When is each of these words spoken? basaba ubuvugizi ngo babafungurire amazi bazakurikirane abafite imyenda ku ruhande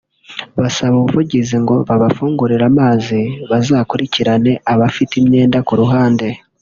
basaba 0.61 0.93
ubuvugizi 0.99 1.55
ngo 1.63 1.75
babafungurire 1.87 2.65
amazi 2.71 3.19
bazakurikirane 3.49 4.51
abafite 4.73 5.13
imyenda 5.21 5.57
ku 5.67 5.73
ruhande 5.81 6.27